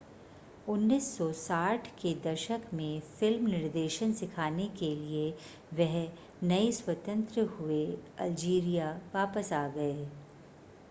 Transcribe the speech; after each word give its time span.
1960 0.67 1.87
के 1.99 2.13
दशक 2.23 2.61
में 2.73 2.99
फिल्म 3.19 3.47
निर्देशन 3.47 4.13
सिखाने 4.21 4.65
के 4.79 4.89
लिए 4.95 5.29
वह 5.75 5.93
नए 6.43 6.71
स्वतंत्र 6.71 7.41
हुए 7.51 7.85
अल्जीरिया 8.19 8.89
वापस 9.13 9.53
आ 9.53 9.67
गए 9.77 9.93